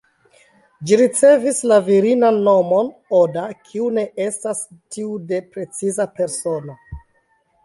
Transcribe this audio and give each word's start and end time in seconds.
Ĝi 0.91 0.97
ricevis 1.01 1.59
la 1.71 1.77
virinan 1.89 2.39
nomon 2.47 2.89
""Oda"", 3.19 3.43
kiu 3.69 3.91
ne 3.99 4.07
estas 4.29 4.65
tiu 4.97 5.15
de 5.33 5.45
preciza 5.53 6.09
persono. 6.19 6.79